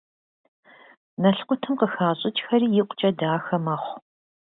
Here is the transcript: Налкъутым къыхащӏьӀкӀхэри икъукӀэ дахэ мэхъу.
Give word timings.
Налкъутым 1.21 1.73
къыхащӏьӀкӀхэри 1.79 2.67
икъукӀэ 2.79 3.09
дахэ 3.19 3.57
мэхъу. 3.63 3.97